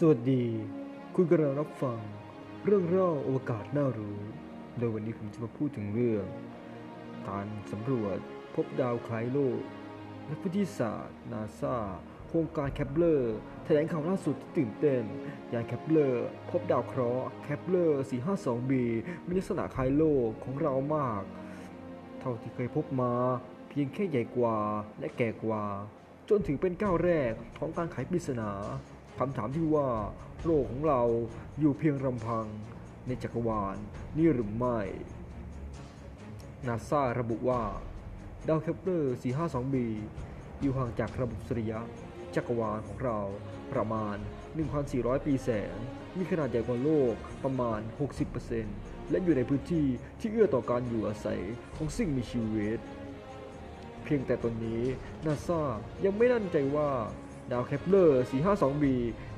[0.00, 0.44] สวัสดี
[1.14, 2.00] คุณกำลังรับฟัง
[2.64, 4.18] เรื่องเล่าอวกาศน่ารู้
[4.78, 6.24] โดยวันนี้ผมจะมาพูดถึงเรื่อง
[7.28, 8.18] การสำรวจ
[8.54, 9.60] พบดาวคล้ายโลก
[10.28, 11.76] นักวิทยาศาสตร์นาซา
[12.28, 15.02] โครงการเคปเลอร์แถลงข่าวล่าสุดที่ตื่นเต้น
[15.52, 18.72] ยานเคปเลอร์พบดาวเคราะห์เคปเลอร์ 452b
[19.26, 21.22] มีลักษณะคล้ายโลกของเรามาก
[22.20, 23.12] เท่าที่เคยพบมา
[23.68, 24.58] เพียงแค่ใหญ่กว่า
[24.98, 25.64] และแก่กว่า
[26.28, 28.50] จนถึงเป็นก้าวแรกของการไขปริศนา
[29.18, 29.88] คำถามที่ว่า
[30.44, 31.02] โลกของเรา
[31.58, 32.46] อยู่เพียงลำพัง
[33.06, 33.76] ในจักรวาล
[34.16, 34.80] นี่หรือไม่
[36.66, 37.62] นาซาระบุว่า
[38.48, 39.76] ดาวเคปเลอร์ 452b
[40.60, 41.80] อยู่ห่างจากระบบสุริยะ
[42.34, 43.18] จักรวาลของเรา
[43.72, 44.16] ประมาณ
[44.70, 45.76] 1,400 ปีแสน
[46.18, 47.14] มีขนาดใหญ่กว่าโลก
[47.44, 47.80] ประมาณ
[48.44, 49.86] 60%และอยู่ในพื้นที่
[50.20, 51.40] ที่เอื้อต่อการอยู่อาศัย
[51.76, 52.78] ของสิ่งมีชีวิต
[54.04, 54.82] เพียงแต่ตอนนี้
[55.26, 55.62] นาซา
[56.04, 56.90] ยังไม่มั่นใจว่า
[57.52, 58.84] ดาวเคปเลอร์ 452b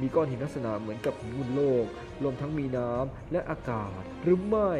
[0.00, 1.84] มีก้อนหินลักษณะเหมือนกับหินบนโลก
[2.22, 4.72] รวมทั้งมีน้ำและอากาศหรือไม่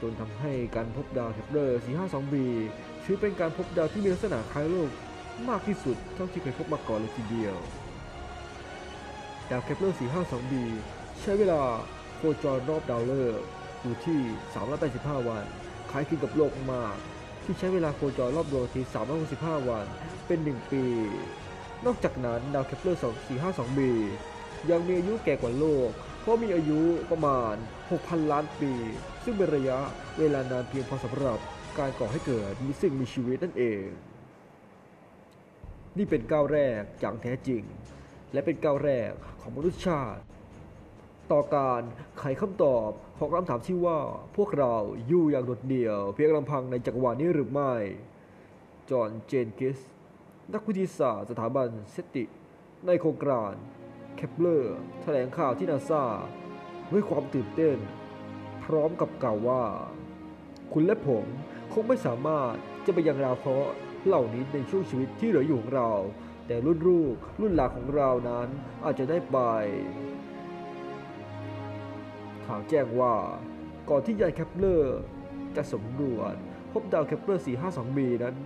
[0.00, 2.34] จนทำให้การพบดาวเคปเลอร์ 452b
[3.04, 4.90] ถือเป็นการพบดาวที่มีลักษณะคล้ายโลก
[5.48, 7.56] มากที่สุดเท่าที่เคยพบมาก่อนเลยทีเดียว
[9.50, 10.54] ดาวเคปเลอร์ 452b
[11.20, 11.60] ใช้เวลา
[12.16, 13.44] โคจรรอบดาวฤกษ์
[13.82, 14.18] อยู่ที่
[14.72, 15.44] 385 วัน
[15.90, 16.96] คล้ายคลึงกับโลกมาก
[17.44, 18.92] ที่ใช้เวลาโคจรรอบดวงอาทิตย์
[19.28, 19.86] 365 วัน
[20.26, 20.84] เป็น 1 ปี
[21.86, 23.80] นอกจากนั้นดาวเคปเลอร์ 2452b
[24.70, 26.80] ยังมีอายุแก่กว่าโลก เพราะมีอายุ
[27.10, 27.54] ประมาณ
[27.90, 28.72] 6,000 ล้านปี
[29.24, 29.78] ซึ่งเป็นระยะ
[30.18, 31.38] เวลานานเพียงพอสำหรับ
[31.78, 33.84] การก่อให้เกิดมีสิ่งมีชีวิตนั่นเอง
[35.98, 37.62] นี่เป็นก้าวแรกอย่างแท้จริง
[38.32, 40.22] และเป็นก้าวแรกของมนุษยชาติ
[41.32, 41.82] ต่อการ
[42.18, 43.98] ไขคำตอบของคำถามที่ว่า
[44.36, 44.74] พวกเรา
[45.06, 47.72] อยู่อย่างโดดเดี่ยว เพียงลำพังในจักรวาลนี้หรือไม่
[48.90, 49.78] จอห์น เจนกินส์
[50.54, 52.24] นักวิทยาศาสตร์สถาบันเซติ
[52.86, 53.52] ในโครงการ
[54.16, 56.04] เคปเลอร์แถลงข่าวที่นาซา
[56.92, 57.76] ด้วยความตื่นเต้น
[58.64, 59.62] พร้อมกับกล่าวว่า
[60.72, 61.24] คุณและผม
[61.72, 62.52] คงไม่สามารถ
[62.86, 63.72] จะไปยังดาวเคราะห์
[64.06, 65.90] เหล่านี้ในช่วงชีวิตที่เหลืออยู่ของเรา
[66.46, 68.48] แต่รุ่นลูกรุ่นหลานของเรานั้น
[68.84, 69.38] อาจจะได้ไป
[72.46, 73.14] ข่าวแจ้งว่า
[73.90, 74.98] ก่อนที่ยานเคปเลอร์
[75.56, 76.34] จะสำรวจ
[76.72, 78.36] พบดาวเคปเลอร์ 452b นั้น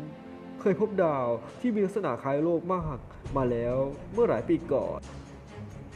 [0.60, 1.26] เคยพบดาว
[1.60, 2.98] ที่มีลักษณะคล้ายโลกมาก
[3.36, 3.76] มาแล้ว
[4.12, 5.00] เมื่อหลายปีก่อน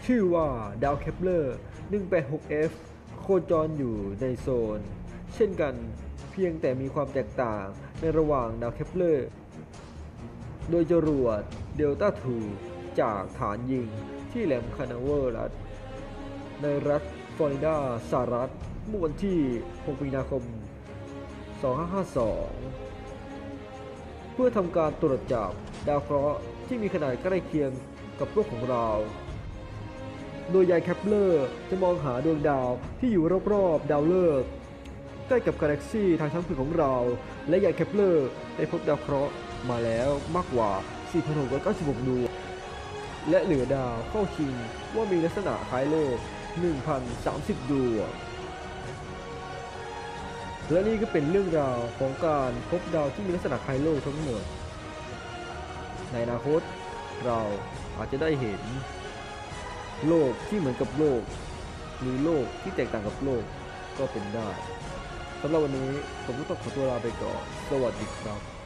[0.07, 0.49] ชื่อว่า
[0.83, 1.57] ดาวเคปเลอร์
[1.91, 2.73] 186f
[3.21, 4.81] โคจรอยู่ในโซน
[5.35, 5.75] เช่นกัน
[6.31, 7.65] เพียงแต่มีความแตกต่าง
[8.01, 9.29] ในระหว่างดาวเคปเลอร์
[10.71, 11.41] โดยจรวด
[11.77, 12.09] เดลต้า
[12.55, 13.89] 2จากฐานยิง
[14.31, 15.53] ที่แหลมคานาเวอร์รัฐ
[16.63, 17.03] ในรัฐ
[17.37, 17.77] ฟลอริดา
[18.11, 18.53] สหรัฐ
[18.87, 19.39] เมื่อวันที่
[19.71, 20.43] 6 มีนาคม
[21.69, 22.90] 2552
[24.43, 25.51] เพื่อทำการตรวจจับ
[25.89, 27.71] ดาวเคราะห์ที่มีขนาดใกล้เคียง
[28.21, 28.87] กับโลกของเรา
[30.51, 34.49] โดยยานเคปเลอร์จะมองหาดวงดาวที่อยู่รอบๆดาวฤกษ์
[35.29, 36.95] ใกล้กับกาแล็กซีทางช้างเผือกของเรา
[37.49, 39.33] และยานเคปเลอร์ได้พบดาวเคราะห์
[39.71, 40.71] มาแล้วมากกว่า
[41.41, 42.31] 4,696 ดวง
[43.31, 44.55] และเหลือดาวเข้าชิง
[44.95, 46.17] ว่ามีลักษณะคล้ายโลก
[46.95, 48.09] 1,030 ดวง
[50.71, 54.43] และนี่ก็เป็นเรื่องราวของการพบดาวที่มีลักษณะคล้ายโลกทั้งหมด
[56.13, 56.61] ในอนาคต
[57.27, 57.41] เรา
[57.97, 58.63] อาจจะได้เห็น
[60.09, 61.23] โลกที่เหมือนกับโลก
[62.01, 63.45] หรือโลกที่แตกต่างกับโลก
[63.99, 64.49] ก็เป็นได้
[65.43, 65.91] สำหรับวันนี้
[66.25, 68.60] ผมก็ต้องขอตัวลาไปก่อน สวัสดีครับ